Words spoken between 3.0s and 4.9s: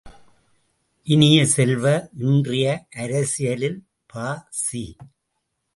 அரசியலில் ப.சி.